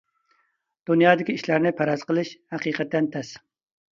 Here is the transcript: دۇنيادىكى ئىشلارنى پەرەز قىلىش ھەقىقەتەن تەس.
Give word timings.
دۇنيادىكى 0.89 1.35
ئىشلارنى 1.39 1.73
پەرەز 1.81 2.05
قىلىش 2.11 2.31
ھەقىقەتەن 2.55 3.13
تەس. 3.17 3.31